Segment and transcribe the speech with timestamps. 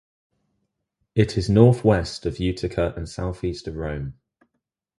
[1.13, 4.15] It is northwest of Utica and southeast of Rome.